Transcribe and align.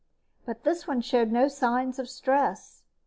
But 0.47 0.63
this 0.63 0.87
one 0.87 1.01
showed 1.01 1.31
no 1.31 1.47
signs 1.47 1.99
of 1.99 2.09
stress. 2.09 2.81